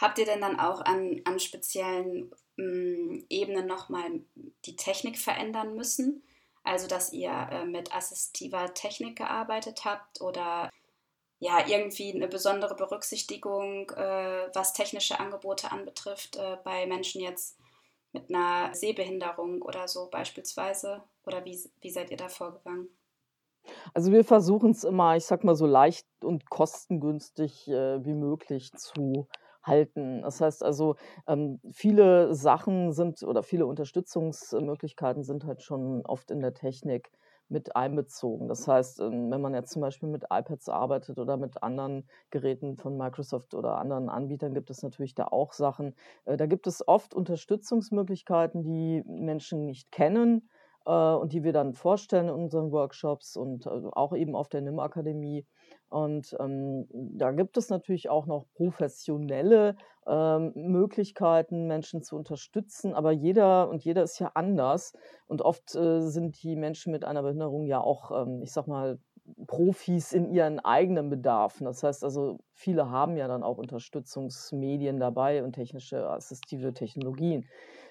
Habt 0.00 0.18
ihr 0.18 0.26
denn 0.26 0.40
dann 0.40 0.58
auch 0.58 0.80
an, 0.80 1.20
an 1.24 1.38
speziellen 1.38 2.30
ähm, 2.58 3.24
Ebenen 3.30 3.66
nochmal 3.66 4.20
die 4.64 4.76
Technik 4.76 5.16
verändern 5.16 5.74
müssen? 5.74 6.22
Also, 6.64 6.88
dass 6.88 7.12
ihr 7.12 7.30
äh, 7.30 7.64
mit 7.64 7.94
assistiver 7.94 8.74
Technik 8.74 9.16
gearbeitet 9.16 9.84
habt 9.84 10.20
oder 10.20 10.68
ja, 11.38 11.66
irgendwie 11.66 12.14
eine 12.14 12.28
besondere 12.28 12.74
Berücksichtigung, 12.74 13.90
äh, 13.90 14.48
was 14.54 14.72
technische 14.72 15.20
Angebote 15.20 15.70
anbetrifft, 15.70 16.36
äh, 16.36 16.56
bei 16.64 16.86
Menschen 16.86 17.20
jetzt 17.20 17.58
mit 18.12 18.30
einer 18.30 18.74
Sehbehinderung 18.74 19.62
oder 19.62 19.88
so 19.88 20.08
beispielsweise? 20.10 21.02
Oder 21.26 21.44
wie, 21.44 21.58
wie 21.80 21.90
seid 21.90 22.10
ihr 22.10 22.16
da 22.16 22.28
vorgegangen? 22.28 22.88
Also 23.94 24.12
wir 24.12 24.24
versuchen 24.24 24.70
es 24.70 24.84
immer, 24.84 25.16
ich 25.16 25.24
sag 25.24 25.44
mal, 25.44 25.56
so 25.56 25.66
leicht 25.66 26.06
und 26.22 26.48
kostengünstig 26.50 27.68
äh, 27.68 28.04
wie 28.04 28.14
möglich 28.14 28.72
zu 28.72 29.28
halten. 29.62 30.22
Das 30.22 30.40
heißt 30.40 30.62
also, 30.62 30.96
ähm, 31.26 31.60
viele 31.72 32.34
Sachen 32.34 32.92
sind 32.92 33.22
oder 33.22 33.42
viele 33.42 33.66
Unterstützungsmöglichkeiten 33.66 35.24
sind 35.24 35.44
halt 35.44 35.62
schon 35.62 36.06
oft 36.06 36.30
in 36.30 36.40
der 36.40 36.54
Technik 36.54 37.10
mit 37.48 37.76
einbezogen. 37.76 38.48
Das 38.48 38.66
heißt, 38.66 39.00
ähm, 39.00 39.30
wenn 39.30 39.40
man 39.40 39.54
jetzt 39.54 39.70
zum 39.72 39.82
Beispiel 39.82 40.08
mit 40.08 40.24
iPads 40.30 40.68
arbeitet 40.68 41.18
oder 41.18 41.36
mit 41.36 41.62
anderen 41.62 42.08
Geräten 42.30 42.76
von 42.76 42.96
Microsoft 42.96 43.54
oder 43.54 43.78
anderen 43.78 44.08
Anbietern, 44.08 44.54
gibt 44.54 44.70
es 44.70 44.82
natürlich 44.82 45.14
da 45.14 45.26
auch 45.26 45.52
Sachen. 45.52 45.94
Äh, 46.24 46.36
da 46.36 46.46
gibt 46.46 46.66
es 46.66 46.86
oft 46.86 47.14
Unterstützungsmöglichkeiten, 47.14 48.64
die 48.64 49.02
Menschen 49.06 49.66
nicht 49.66 49.92
kennen 49.92 50.48
äh, 50.86 50.90
und 50.90 51.32
die 51.32 51.44
wir 51.44 51.52
dann 51.52 51.74
vorstellen 51.74 52.28
in 52.28 52.34
unseren 52.34 52.72
Workshops 52.72 53.36
und 53.36 53.66
äh, 53.66 53.70
auch 53.70 54.14
eben 54.14 54.34
auf 54.34 54.48
der 54.48 54.62
NIM-Akademie. 54.62 55.46
Und 55.88 56.36
ähm, 56.40 56.86
da 56.92 57.30
gibt 57.32 57.56
es 57.56 57.68
natürlich 57.70 58.08
auch 58.10 58.26
noch 58.26 58.46
professionelle 58.54 59.76
ähm, 60.06 60.52
Möglichkeiten, 60.54 61.66
Menschen 61.66 62.02
zu 62.02 62.16
unterstützen. 62.16 62.92
Aber 62.94 63.12
jeder 63.12 63.68
und 63.68 63.84
jeder 63.84 64.02
ist 64.02 64.18
ja 64.18 64.32
anders. 64.34 64.92
Und 65.26 65.42
oft 65.42 65.74
äh, 65.74 66.00
sind 66.00 66.42
die 66.42 66.56
Menschen 66.56 66.92
mit 66.92 67.04
einer 67.04 67.22
Behinderung 67.22 67.66
ja 67.66 67.80
auch, 67.80 68.10
ähm, 68.10 68.42
ich 68.42 68.52
sag 68.52 68.66
mal, 68.66 68.98
Profis 69.46 70.12
in 70.12 70.30
ihren 70.30 70.60
eigenen 70.60 71.10
Bedarfen. 71.10 71.64
Das 71.66 71.82
heißt 71.82 72.04
also, 72.04 72.38
viele 72.52 72.90
haben 72.90 73.16
ja 73.16 73.26
dann 73.28 73.42
auch 73.42 73.58
Unterstützungsmedien 73.58 75.00
dabei 75.00 75.42
und 75.42 75.52
technische 75.54 76.08
assistive 76.08 76.72
Technologien. 76.72 77.48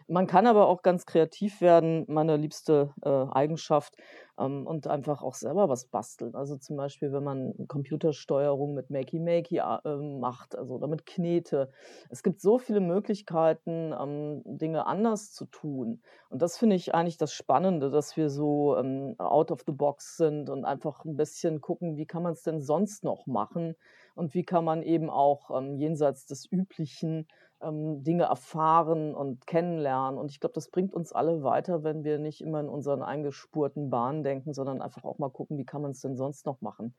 Man 0.08 0.28
kann 0.28 0.48
aber 0.48 0.68
auch 0.68 0.82
ganz 0.84 1.06
kreativ 1.06 1.62
werden, 1.62 2.06
meine 2.08 2.38
liebste 2.38 2.94
äh, 3.04 3.10
Eigenschaft, 3.10 3.96
ähm, 4.38 4.68
und 4.68 4.88
einfach 4.88 5.22
auch 5.22 5.34
selber 5.36 5.70
was 5.70 5.86
basteln. 5.86 6.36
Also 6.36 6.58
zum 6.58 6.78
Beispiel, 6.78 7.12
wenn 7.14 7.24
man 7.24 7.54
Computersteuerung 7.68 8.74
mit 8.74 8.90
Makey 8.90 9.20
Makey 9.20 9.58
äh, 9.58 9.96
macht, 9.96 10.58
also 10.58 10.76
oder 10.76 10.88
mit 10.88 11.06
Knete. 11.06 11.72
Es 12.10 12.24
gibt 12.24 12.42
so 12.42 12.58
viele 12.58 12.82
Möglichkeiten, 12.82 13.94
ähm, 14.00 14.42
Dinge 14.46 14.86
anders 14.86 15.32
zu 15.32 15.46
tun. 15.46 16.02
Und 16.30 16.42
das 16.42 16.58
finde 16.58 16.76
ich 16.76 16.94
eigentlich 16.94 17.18
das 17.18 17.34
Spannende, 17.34 17.90
dass 17.90 18.18
wir 18.18 18.30
so 18.30 18.78
ähm, 18.78 19.16
out 19.18 19.52
of 19.52 19.62
the 19.66 19.72
box 19.74 20.18
sind 20.18 20.50
und 20.50 20.66
einfach 20.66 21.06
ein 21.06 21.16
bisschen 21.16 21.62
gucken, 21.62 21.98
wie 21.98 22.06
kann 22.06 22.24
man 22.24 22.34
es 22.34 22.44
denn 22.44 22.62
sonst 22.62 23.04
noch 23.04 23.28
machen 23.28 23.76
und 24.16 24.34
wie 24.34 24.44
kann 24.44 24.66
man 24.66 24.82
eben 24.82 25.10
auch 25.10 25.52
ähm, 25.58 25.78
jenseits 25.78 26.26
des 26.26 26.50
Üblichen 26.52 27.28
ähm, 27.62 28.04
Dinge 28.04 28.24
erfahren 28.26 29.16
und 29.16 29.48
kennenlernen. 29.48 30.20
Und 30.20 30.32
ich 30.32 30.40
glaube, 30.40 30.54
das 30.54 30.70
bringt 30.70 30.94
uns 30.94 31.12
alle 31.14 31.44
weiter, 31.44 31.84
wenn 31.84 32.04
wir 32.04 32.20
nicht 32.20 32.42
immer 32.42 32.60
in 32.60 32.70
unseren 32.70 33.02
eingespurten 33.04 33.90
Bahnen 33.90 34.24
denken, 34.24 34.54
sondern 34.54 34.82
einfach 34.82 35.04
auch 35.04 35.18
mal 35.20 35.30
gucken, 35.32 35.58
wie 35.58 35.66
kann 35.66 35.82
man 35.82 35.92
es 35.92 36.02
denn 36.02 36.16
sonst 36.18 36.46
noch 36.46 36.62
machen. 36.62 36.96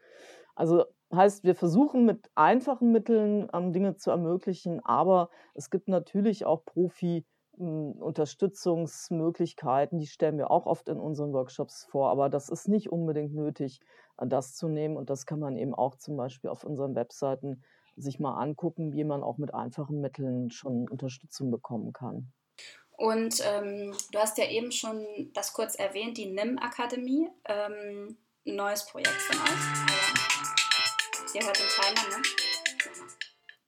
Also 0.55 0.85
heißt, 1.15 1.45
wir 1.45 1.55
versuchen 1.55 2.05
mit 2.05 2.31
einfachen 2.35 2.91
Mitteln 2.93 3.49
ähm, 3.53 3.73
Dinge 3.73 3.97
zu 3.97 4.11
ermöglichen, 4.11 4.81
aber 4.85 5.31
es 5.55 5.71
gibt 5.71 5.89
natürlich 5.89 6.45
auch 6.47 6.65
Profi- 6.65 7.25
hm, 7.57 7.93
Unterstützungsmöglichkeiten, 8.03 9.99
die 9.99 10.07
stellen 10.07 10.39
wir 10.39 10.51
auch 10.51 10.67
oft 10.67 10.89
in 10.89 10.99
unseren 10.99 11.33
Workshops 11.33 11.85
vor, 11.85 12.11
aber 12.11 12.29
das 12.29 12.49
ist 12.49 12.69
nicht 12.69 12.91
unbedingt 12.91 13.35
nötig, 13.35 13.81
äh, 14.19 14.27
das 14.27 14.55
zu 14.55 14.69
nehmen 14.69 14.97
und 14.97 15.11
das 15.11 15.27
kann 15.27 15.41
man 15.41 15.57
eben 15.57 15.75
auch 15.75 15.95
zum 15.97 16.17
Beispiel 16.17 16.51
auf 16.51 16.65
unseren 16.65 16.95
Webseiten 16.95 17.63
sich 17.97 18.21
mal 18.21 18.35
angucken, 18.41 18.93
wie 18.93 19.05
man 19.05 19.23
auch 19.23 19.39
mit 19.39 19.55
einfachen 19.55 20.01
Mitteln 20.01 20.51
schon 20.51 20.89
Unterstützung 20.89 21.51
bekommen 21.51 21.93
kann. 21.93 22.33
Und 22.97 23.43
ähm, 23.45 23.95
du 24.13 24.19
hast 24.19 24.39
ja 24.39 24.49
eben 24.49 24.73
schon 24.73 25.07
das 25.35 25.53
kurz 25.53 25.75
erwähnt, 25.75 26.17
die 26.17 26.27
NIM-Akademie, 26.27 27.29
ähm, 27.45 28.17
ein 28.47 28.57
neues 28.57 28.87
Projekt 28.87 29.11
von 29.11 29.39
euch. 29.43 29.51
Ihr 31.35 31.45
hört 31.45 31.59
den 31.59 31.67
Timer, 31.67 32.17
ne? 32.17 32.23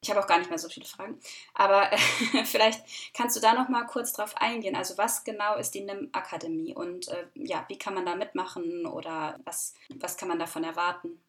Ich 0.00 0.10
habe 0.10 0.22
auch 0.22 0.26
gar 0.26 0.38
nicht 0.38 0.48
mehr 0.48 0.58
so 0.58 0.70
viele 0.70 0.86
Fragen, 0.86 1.20
aber 1.52 1.92
äh, 1.92 1.98
vielleicht 2.46 2.82
kannst 3.12 3.36
du 3.36 3.40
da 3.40 3.52
noch 3.52 3.68
mal 3.68 3.84
kurz 3.84 4.14
drauf 4.14 4.34
eingehen. 4.38 4.74
Also 4.74 4.96
was 4.96 5.24
genau 5.24 5.56
ist 5.56 5.74
die 5.74 5.82
NIM-Akademie 5.82 6.74
und 6.74 7.08
äh, 7.08 7.26
ja, 7.34 7.66
wie 7.68 7.76
kann 7.76 7.92
man 7.92 8.06
da 8.06 8.14
mitmachen 8.14 8.86
oder 8.86 9.38
was, 9.44 9.74
was 9.96 10.16
kann 10.16 10.28
man 10.28 10.38
davon 10.38 10.64
erwarten? 10.64 11.20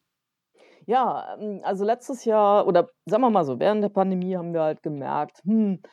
Ja, 0.89 1.37
ähm, 1.39 1.61
also 1.63 1.85
letztes 1.85 2.25
Jahr 2.25 2.65
oder 2.65 2.89
sagen 3.05 3.21
wir 3.21 3.29
mal 3.29 3.45
so, 3.45 3.59
während 3.59 3.83
der 3.83 3.89
Pandemie 3.89 4.35
haben 4.35 4.53
wir 4.53 4.63
halt 4.63 4.81
gemerkt, 4.81 5.43
hm, 5.45 5.83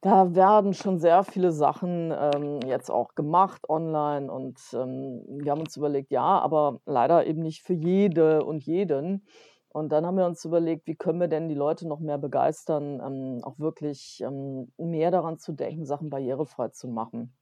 da 0.00 0.34
werden 0.34 0.74
schon 0.74 0.98
sehr 0.98 1.22
viele 1.22 1.52
Sachen 1.52 2.12
ähm, 2.12 2.58
jetzt 2.66 2.90
auch 2.90 3.14
gemacht 3.14 3.62
online 3.68 4.32
und 4.32 4.58
ähm, 4.72 5.22
wir 5.28 5.52
haben 5.52 5.60
uns 5.60 5.76
überlegt, 5.76 6.10
ja, 6.10 6.40
aber 6.40 6.80
leider 6.84 7.26
eben 7.28 7.42
nicht 7.42 7.62
für 7.62 7.74
jede 7.74 8.44
und 8.44 8.64
jeden. 8.64 9.24
Und 9.68 9.90
dann 9.90 10.04
haben 10.04 10.16
wir 10.18 10.26
uns 10.26 10.44
überlegt, 10.44 10.88
wie 10.88 10.96
können 10.96 11.20
wir 11.20 11.28
denn 11.28 11.48
die 11.48 11.54
Leute 11.54 11.86
noch 11.86 12.00
mehr 12.00 12.18
begeistern, 12.18 13.00
ähm, 13.06 13.44
auch 13.44 13.60
wirklich 13.60 14.20
ähm, 14.20 14.72
mehr 14.78 15.12
daran 15.12 15.38
zu 15.38 15.52
denken, 15.52 15.86
Sachen 15.86 16.10
barrierefrei 16.10 16.70
zu 16.70 16.88
machen. 16.88 17.36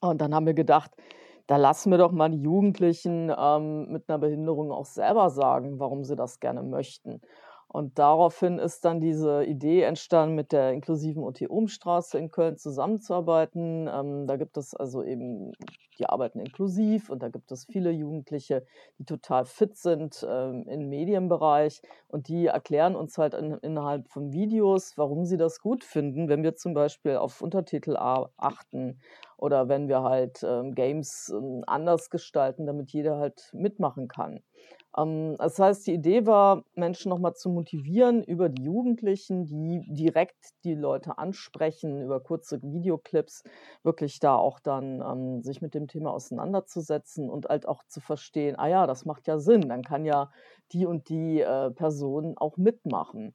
Und 0.00 0.20
dann 0.20 0.34
haben 0.34 0.46
wir 0.46 0.54
gedacht, 0.54 0.92
da 1.52 1.58
lassen 1.58 1.90
wir 1.90 1.98
doch 1.98 2.12
mal 2.12 2.30
die 2.30 2.40
Jugendlichen 2.40 3.30
ähm, 3.36 3.92
mit 3.92 4.08
einer 4.08 4.18
Behinderung 4.18 4.72
auch 4.72 4.86
selber 4.86 5.28
sagen, 5.28 5.78
warum 5.78 6.02
sie 6.02 6.16
das 6.16 6.40
gerne 6.40 6.62
möchten. 6.62 7.20
Und 7.72 7.98
daraufhin 7.98 8.58
ist 8.58 8.84
dann 8.84 9.00
diese 9.00 9.44
Idee 9.44 9.82
entstanden, 9.82 10.34
mit 10.34 10.52
der 10.52 10.72
inklusiven 10.72 11.24
UT-Umstraße 11.24 12.18
in 12.18 12.30
Köln 12.30 12.58
zusammenzuarbeiten. 12.58 13.88
Ähm, 13.90 14.26
da 14.26 14.36
gibt 14.36 14.58
es 14.58 14.74
also 14.74 15.02
eben, 15.02 15.52
die 15.98 16.04
arbeiten 16.04 16.38
inklusiv 16.38 17.08
und 17.08 17.22
da 17.22 17.30
gibt 17.30 17.50
es 17.50 17.64
viele 17.64 17.90
Jugendliche, 17.90 18.66
die 18.98 19.06
total 19.06 19.46
fit 19.46 19.78
sind 19.78 20.26
ähm, 20.28 20.66
im 20.68 20.90
Medienbereich 20.90 21.80
und 22.08 22.28
die 22.28 22.46
erklären 22.46 22.94
uns 22.94 23.16
halt 23.16 23.32
in, 23.32 23.52
innerhalb 23.62 24.06
von 24.10 24.34
Videos, 24.34 24.98
warum 24.98 25.24
sie 25.24 25.38
das 25.38 25.60
gut 25.60 25.82
finden, 25.82 26.28
wenn 26.28 26.42
wir 26.42 26.54
zum 26.56 26.74
Beispiel 26.74 27.16
auf 27.16 27.40
Untertitel 27.40 27.96
achten 27.96 29.00
oder 29.38 29.70
wenn 29.70 29.88
wir 29.88 30.02
halt 30.02 30.42
ähm, 30.42 30.74
Games 30.74 31.32
ähm, 31.34 31.64
anders 31.66 32.10
gestalten, 32.10 32.66
damit 32.66 32.92
jeder 32.92 33.16
halt 33.16 33.48
mitmachen 33.54 34.08
kann. 34.08 34.42
Ähm, 34.96 35.36
das 35.38 35.58
heißt, 35.58 35.86
die 35.86 35.94
Idee 35.94 36.26
war, 36.26 36.64
Menschen 36.74 37.10
nochmal 37.10 37.34
zu 37.34 37.48
motivieren 37.50 38.22
über 38.22 38.48
die 38.48 38.62
Jugendlichen, 38.64 39.46
die 39.46 39.82
direkt 39.88 40.50
die 40.64 40.74
Leute 40.74 41.18
ansprechen, 41.18 42.02
über 42.02 42.20
kurze 42.20 42.60
Videoclips, 42.62 43.44
wirklich 43.82 44.18
da 44.20 44.36
auch 44.36 44.60
dann 44.60 45.00
ähm, 45.00 45.42
sich 45.42 45.62
mit 45.62 45.74
dem 45.74 45.88
Thema 45.88 46.12
auseinanderzusetzen 46.12 47.30
und 47.30 47.46
halt 47.48 47.66
auch 47.66 47.82
zu 47.86 48.00
verstehen, 48.00 48.58
ah 48.58 48.68
ja, 48.68 48.86
das 48.86 49.04
macht 49.04 49.26
ja 49.26 49.38
Sinn, 49.38 49.68
dann 49.68 49.82
kann 49.82 50.04
ja 50.04 50.30
die 50.72 50.86
und 50.86 51.08
die 51.08 51.40
äh, 51.40 51.70
Person 51.70 52.34
auch 52.36 52.56
mitmachen. 52.56 53.34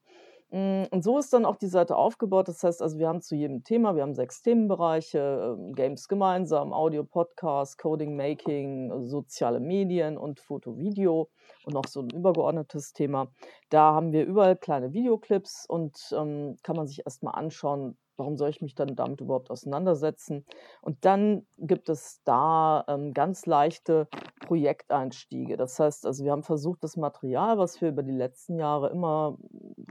Hm, 0.49 0.87
und 0.91 1.03
so 1.03 1.19
ist 1.19 1.33
dann 1.33 1.45
auch 1.45 1.57
die 1.57 1.67
Seite 1.67 1.97
aufgebaut. 1.97 2.47
Das 2.47 2.63
heißt 2.63 2.81
also, 2.81 2.97
wir 2.97 3.07
haben 3.09 3.21
zu 3.21 3.35
jedem 3.35 3.63
Thema, 3.63 3.95
wir 3.95 4.03
haben 4.03 4.13
sechs 4.13 4.41
Themenbereiche, 4.41 5.57
ähm, 5.57 5.73
Games 5.73 6.07
gemeinsam, 6.07 6.71
Audio, 6.71 7.03
Podcast, 7.03 7.77
Coding, 7.77 8.15
Making, 8.15 9.07
soziale 9.07 9.59
Medien 9.59 10.17
und 10.17 10.39
Foto, 10.39 10.77
Video 10.77 11.29
und 11.65 11.73
noch 11.73 11.85
so 11.87 12.01
ein 12.01 12.09
übergeordnetes 12.11 12.93
Thema. 12.93 13.29
Da 13.69 13.93
haben 13.93 14.13
wir 14.13 14.25
überall 14.25 14.55
kleine 14.55 14.93
Videoclips 14.93 15.65
und 15.67 15.97
ähm, 16.13 16.55
kann 16.63 16.77
man 16.77 16.87
sich 16.87 17.05
erstmal 17.05 17.35
anschauen, 17.35 17.97
warum 18.17 18.37
soll 18.37 18.49
ich 18.49 18.61
mich 18.61 18.75
dann 18.75 18.95
damit 18.95 19.21
überhaupt 19.21 19.49
auseinandersetzen? 19.49 20.45
Und 20.81 21.05
dann 21.05 21.47
gibt 21.57 21.89
es 21.89 22.21
da 22.23 22.83
ähm, 22.87 23.13
ganz 23.13 23.45
leichte 23.45 24.07
Projekteinstiege. 24.41 25.57
Das 25.57 25.79
heißt, 25.79 26.05
also 26.05 26.23
wir 26.23 26.31
haben 26.31 26.43
versucht, 26.43 26.83
das 26.83 26.97
Material, 26.97 27.57
was 27.57 27.79
wir 27.81 27.89
über 27.89 28.03
die 28.03 28.11
letzten 28.11 28.57
Jahre 28.59 28.89
immer 28.89 29.37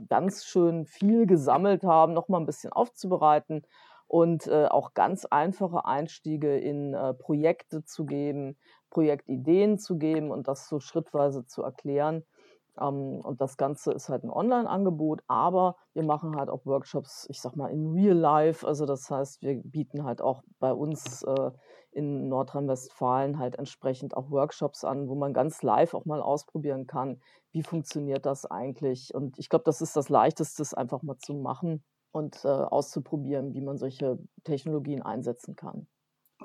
ganz 0.09 0.45
schön 0.45 0.85
viel 0.85 1.25
gesammelt 1.25 1.83
haben, 1.83 2.13
nochmal 2.13 2.41
ein 2.41 2.45
bisschen 2.45 2.71
aufzubereiten 2.71 3.63
und 4.07 4.47
äh, 4.47 4.65
auch 4.65 4.93
ganz 4.93 5.25
einfache 5.25 5.85
Einstiege 5.85 6.57
in 6.57 6.93
äh, 6.93 7.13
Projekte 7.13 7.83
zu 7.83 8.05
geben, 8.05 8.57
Projektideen 8.89 9.77
zu 9.77 9.97
geben 9.97 10.31
und 10.31 10.47
das 10.47 10.67
so 10.69 10.79
schrittweise 10.79 11.45
zu 11.45 11.61
erklären. 11.61 12.23
Ähm, 12.79 13.21
und 13.21 13.41
das 13.41 13.57
Ganze 13.57 13.91
ist 13.91 14.09
halt 14.09 14.23
ein 14.23 14.29
Online-Angebot, 14.29 15.21
aber 15.27 15.75
wir 15.93 16.03
machen 16.03 16.35
halt 16.35 16.49
auch 16.49 16.65
Workshops, 16.65 17.27
ich 17.29 17.41
sag 17.41 17.55
mal, 17.55 17.69
in 17.69 17.87
Real 17.87 18.17
Life. 18.17 18.65
Also 18.65 18.85
das 18.85 19.09
heißt, 19.09 19.41
wir 19.41 19.61
bieten 19.63 20.03
halt 20.03 20.21
auch 20.21 20.43
bei 20.59 20.73
uns 20.73 21.23
äh, 21.23 21.51
in 21.91 22.29
Nordrhein-Westfalen 22.29 23.39
halt 23.39 23.57
entsprechend 23.57 24.15
auch 24.15 24.29
Workshops 24.29 24.83
an, 24.83 25.07
wo 25.07 25.15
man 25.15 25.33
ganz 25.33 25.63
live 25.63 25.93
auch 25.93 26.05
mal 26.05 26.21
ausprobieren 26.21 26.85
kann, 26.85 27.19
wie 27.51 27.63
funktioniert 27.63 28.25
das 28.25 28.45
eigentlich. 28.45 29.13
Und 29.13 29.39
ich 29.39 29.49
glaube, 29.49 29.63
das 29.65 29.81
ist 29.81 29.95
das 29.95 30.09
Leichteste, 30.09 30.63
einfach 30.77 31.01
mal 31.01 31.17
zu 31.17 31.33
machen 31.33 31.83
und 32.11 32.43
äh, 32.45 32.47
auszuprobieren, 32.47 33.53
wie 33.53 33.61
man 33.61 33.77
solche 33.77 34.19
Technologien 34.43 35.01
einsetzen 35.01 35.55
kann. 35.55 35.87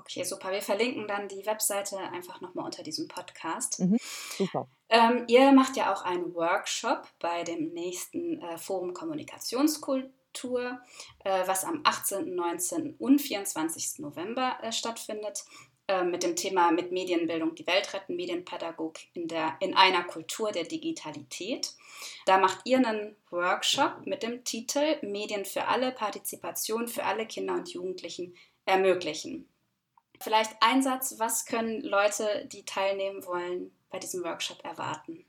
Okay, 0.03 0.25
super. 0.25 0.51
Wir 0.51 0.63
verlinken 0.63 1.07
dann 1.07 1.29
die 1.29 1.47
Webseite 1.47 1.97
einfach 1.99 2.41
nochmal 2.41 2.65
unter 2.65 2.83
diesem 2.83 3.07
Podcast. 3.07 3.79
Mhm, 3.79 3.99
super. 4.37 4.69
Ähm, 4.89 5.25
ihr 5.29 5.53
macht 5.53 5.77
ja 5.77 5.93
auch 5.93 6.03
einen 6.03 6.35
Workshop 6.35 7.07
bei 7.21 7.45
dem 7.45 7.73
nächsten 7.73 8.43
äh, 8.43 8.59
Forum 8.59 8.95
Kommunikationskultur, 8.95 10.81
äh, 11.25 11.47
was 11.47 11.65
am 11.65 11.83
18., 11.85 12.35
19. 12.35 12.97
und 12.99 13.21
24. 13.21 14.01
November 14.01 14.59
äh, 14.63 14.73
stattfindet, 14.73 15.45
äh, 15.87 16.03
mit 16.03 16.25
dem 16.25 16.35
Thema 16.35 16.73
mit 16.73 16.91
Medienbildung 16.91 17.55
die 17.55 17.67
Welt 17.69 17.95
retten, 17.95 18.17
Medienpädagog 18.17 18.99
in, 19.15 19.29
der, 19.29 19.57
in 19.61 19.75
einer 19.75 20.03
Kultur 20.03 20.51
der 20.51 20.65
Digitalität. 20.65 21.75
Da 22.27 22.39
macht 22.39 22.63
ihr 22.65 22.79
einen 22.79 23.15
Workshop 23.31 24.05
mit 24.05 24.25
dem 24.25 24.43
Titel 24.43 24.99
Medien 25.03 25.45
für 25.45 25.69
alle, 25.69 25.93
Partizipation 25.93 26.89
für 26.89 27.05
alle 27.05 27.25
Kinder 27.27 27.55
und 27.55 27.73
Jugendlichen 27.73 28.35
ermöglichen. 28.65 29.49
Vielleicht 30.23 30.57
ein 30.61 30.83
Satz, 30.83 31.19
was 31.19 31.45
können 31.47 31.81
Leute, 31.83 32.47
die 32.47 32.65
teilnehmen 32.65 33.25
wollen, 33.27 33.77
bei 33.91 33.99
diesem 33.99 34.25
Workshop 34.25 34.65
erwarten? 34.65 35.25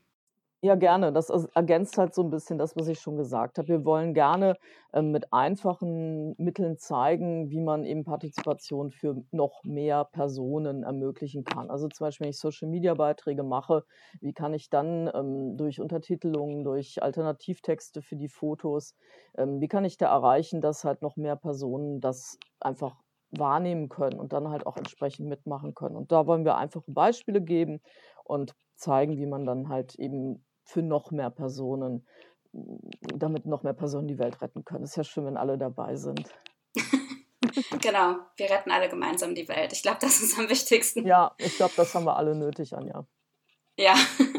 Ja, 0.62 0.76
gerne. 0.76 1.12
Das 1.12 1.28
ergänzt 1.28 1.98
halt 1.98 2.14
so 2.14 2.22
ein 2.22 2.30
bisschen 2.30 2.56
das, 2.56 2.74
was 2.74 2.88
ich 2.88 2.98
schon 2.98 3.18
gesagt 3.18 3.58
habe. 3.58 3.68
Wir 3.68 3.84
wollen 3.84 4.14
gerne 4.14 4.56
äh, 4.94 5.02
mit 5.02 5.30
einfachen 5.30 6.34
Mitteln 6.38 6.78
zeigen, 6.78 7.50
wie 7.50 7.60
man 7.60 7.84
eben 7.84 8.02
Partizipation 8.02 8.90
für 8.90 9.22
noch 9.30 9.62
mehr 9.64 10.06
Personen 10.06 10.82
ermöglichen 10.82 11.44
kann. 11.44 11.70
Also 11.70 11.88
zum 11.88 12.06
Beispiel, 12.06 12.24
wenn 12.24 12.30
ich 12.30 12.38
Social-Media-Beiträge 12.38 13.42
mache, 13.42 13.84
wie 14.22 14.32
kann 14.32 14.54
ich 14.54 14.70
dann 14.70 15.10
ähm, 15.14 15.58
durch 15.58 15.80
Untertitelungen, 15.82 16.64
durch 16.64 17.02
Alternativtexte 17.02 18.00
für 18.00 18.16
die 18.16 18.28
Fotos, 18.30 18.94
ähm, 19.36 19.60
wie 19.60 19.68
kann 19.68 19.84
ich 19.84 19.98
da 19.98 20.06
erreichen, 20.06 20.62
dass 20.62 20.82
halt 20.84 21.02
noch 21.02 21.16
mehr 21.16 21.36
Personen 21.36 22.00
das 22.00 22.38
einfach 22.58 23.03
wahrnehmen 23.30 23.88
können 23.88 24.18
und 24.18 24.32
dann 24.32 24.48
halt 24.48 24.66
auch 24.66 24.76
entsprechend 24.76 25.28
mitmachen 25.28 25.74
können. 25.74 25.96
Und 25.96 26.12
da 26.12 26.26
wollen 26.26 26.44
wir 26.44 26.56
einfache 26.56 26.90
Beispiele 26.90 27.40
geben 27.40 27.80
und 28.24 28.54
zeigen, 28.76 29.16
wie 29.18 29.26
man 29.26 29.44
dann 29.44 29.68
halt 29.68 29.94
eben 29.96 30.44
für 30.64 30.82
noch 30.82 31.10
mehr 31.10 31.30
Personen, 31.30 32.06
damit 32.52 33.46
noch 33.46 33.62
mehr 33.62 33.74
Personen 33.74 34.08
die 34.08 34.18
Welt 34.18 34.40
retten 34.40 34.64
können. 34.64 34.84
Ist 34.84 34.96
ja 34.96 35.04
schön, 35.04 35.26
wenn 35.26 35.36
alle 35.36 35.58
dabei 35.58 35.96
sind. 35.96 36.32
genau, 37.80 38.16
wir 38.36 38.50
retten 38.50 38.70
alle 38.70 38.88
gemeinsam 38.88 39.34
die 39.34 39.48
Welt. 39.48 39.72
Ich 39.72 39.82
glaube, 39.82 39.98
das 40.00 40.20
ist 40.20 40.38
am 40.38 40.48
wichtigsten. 40.48 41.06
Ja, 41.06 41.34
ich 41.38 41.56
glaube, 41.56 41.74
das 41.76 41.94
haben 41.94 42.04
wir 42.04 42.16
alle 42.16 42.34
nötig, 42.34 42.74
Anja. 42.76 43.06
Ja. 43.76 43.94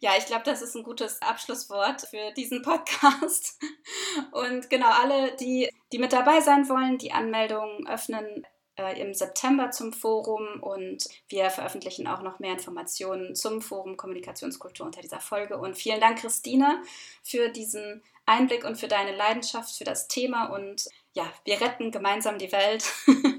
Ja, 0.00 0.12
ich 0.18 0.26
glaube, 0.26 0.44
das 0.44 0.60
ist 0.60 0.74
ein 0.74 0.82
gutes 0.82 1.22
Abschlusswort 1.22 2.02
für 2.02 2.32
diesen 2.36 2.60
Podcast. 2.62 3.58
Und 4.32 4.68
genau, 4.68 4.90
alle, 4.90 5.34
die, 5.36 5.70
die 5.92 5.98
mit 5.98 6.12
dabei 6.12 6.40
sein 6.40 6.68
wollen, 6.68 6.98
die 6.98 7.12
Anmeldungen 7.12 7.86
öffnen 7.86 8.46
äh, 8.76 9.00
im 9.00 9.14
September 9.14 9.70
zum 9.70 9.92
Forum 9.92 10.62
und 10.62 11.04
wir 11.28 11.48
veröffentlichen 11.50 12.06
auch 12.06 12.22
noch 12.22 12.38
mehr 12.38 12.52
Informationen 12.52 13.34
zum 13.34 13.62
Forum 13.62 13.96
Kommunikationskultur 13.96 14.84
unter 14.84 15.00
dieser 15.00 15.20
Folge. 15.20 15.58
Und 15.58 15.76
vielen 15.76 16.00
Dank, 16.00 16.18
Christine, 16.18 16.82
für 17.22 17.48
diesen 17.50 18.02
Einblick 18.26 18.64
und 18.64 18.76
für 18.76 18.88
deine 18.88 19.14
Leidenschaft 19.14 19.76
für 19.76 19.84
das 19.84 20.08
Thema. 20.08 20.46
Und 20.46 20.88
ja, 21.12 21.24
wir 21.44 21.60
retten 21.60 21.92
gemeinsam 21.92 22.38
die 22.38 22.52
Welt. 22.52 22.84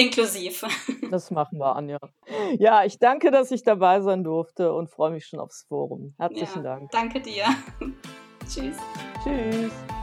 Inklusiv. 0.00 0.64
Das 1.10 1.32
machen 1.32 1.58
wir, 1.58 1.74
Anja. 1.74 1.98
Ja, 2.58 2.84
ich 2.84 3.00
danke, 3.00 3.32
dass 3.32 3.50
ich 3.50 3.64
dabei 3.64 4.00
sein 4.00 4.22
durfte 4.22 4.72
und 4.72 4.88
freue 4.90 5.10
mich 5.10 5.26
schon 5.26 5.40
aufs 5.40 5.64
Forum. 5.68 6.14
Herzlichen 6.18 6.62
ja, 6.62 6.76
Dank. 6.76 6.90
Danke 6.92 7.20
dir. 7.20 7.46
Tschüss. 8.48 8.76
Tschüss. 9.24 9.99